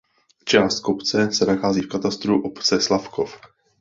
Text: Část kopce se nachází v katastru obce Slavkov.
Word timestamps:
Část 0.45 0.79
kopce 0.79 1.31
se 1.31 1.45
nachází 1.45 1.81
v 1.81 1.87
katastru 1.89 2.41
obce 2.41 2.81
Slavkov. 2.81 3.39